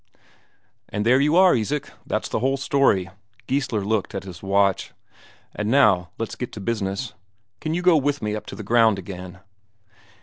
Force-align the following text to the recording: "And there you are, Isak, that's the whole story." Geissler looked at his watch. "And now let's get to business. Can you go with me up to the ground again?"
"And 0.89 1.05
there 1.05 1.19
you 1.21 1.35
are, 1.35 1.55
Isak, 1.55 1.91
that's 2.07 2.27
the 2.27 2.39
whole 2.39 2.57
story." 2.57 3.11
Geissler 3.45 3.85
looked 3.85 4.15
at 4.15 4.23
his 4.23 4.41
watch. 4.41 4.93
"And 5.53 5.69
now 5.69 6.09
let's 6.17 6.33
get 6.35 6.51
to 6.53 6.59
business. 6.59 7.13
Can 7.59 7.75
you 7.75 7.83
go 7.83 7.95
with 7.97 8.19
me 8.19 8.35
up 8.35 8.47
to 8.47 8.55
the 8.55 8.63
ground 8.63 8.97
again?" 8.97 9.41